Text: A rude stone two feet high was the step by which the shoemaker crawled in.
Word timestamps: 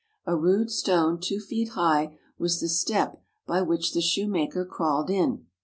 A 0.25 0.35
rude 0.35 0.71
stone 0.71 1.19
two 1.21 1.39
feet 1.39 1.73
high 1.73 2.17
was 2.39 2.59
the 2.59 2.67
step 2.67 3.21
by 3.45 3.61
which 3.61 3.93
the 3.93 4.01
shoemaker 4.01 4.65
crawled 4.65 5.11
in. 5.11 5.45